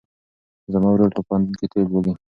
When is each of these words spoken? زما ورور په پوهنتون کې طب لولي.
زما 0.73 0.89
ورور 0.91 1.11
په 1.15 1.21
پوهنتون 1.27 1.55
کې 1.59 1.65
طب 1.71 1.85
لولي. 1.93 2.13